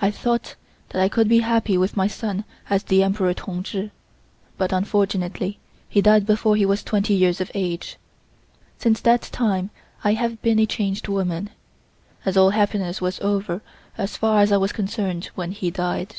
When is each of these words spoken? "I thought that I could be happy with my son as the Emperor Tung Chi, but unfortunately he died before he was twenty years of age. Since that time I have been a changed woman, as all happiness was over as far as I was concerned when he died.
"I 0.00 0.12
thought 0.12 0.54
that 0.90 1.02
I 1.02 1.08
could 1.08 1.28
be 1.28 1.40
happy 1.40 1.76
with 1.76 1.96
my 1.96 2.06
son 2.06 2.44
as 2.70 2.84
the 2.84 3.02
Emperor 3.02 3.34
Tung 3.34 3.64
Chi, 3.64 3.90
but 4.56 4.72
unfortunately 4.72 5.58
he 5.88 6.00
died 6.00 6.26
before 6.26 6.54
he 6.54 6.64
was 6.64 6.84
twenty 6.84 7.12
years 7.12 7.40
of 7.40 7.50
age. 7.54 7.96
Since 8.78 9.00
that 9.00 9.22
time 9.22 9.70
I 10.04 10.12
have 10.12 10.40
been 10.42 10.60
a 10.60 10.66
changed 10.66 11.08
woman, 11.08 11.50
as 12.24 12.36
all 12.36 12.50
happiness 12.50 13.00
was 13.00 13.18
over 13.18 13.60
as 13.96 14.16
far 14.16 14.42
as 14.42 14.52
I 14.52 14.58
was 14.58 14.70
concerned 14.70 15.30
when 15.34 15.50
he 15.50 15.72
died. 15.72 16.14